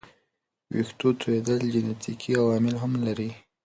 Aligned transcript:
ویښتو 0.73 1.07
توېیدل 1.21 1.61
جنیټیکي 1.73 2.31
عوامل 2.41 2.75
هم 2.83 2.91
لري. 3.07 3.29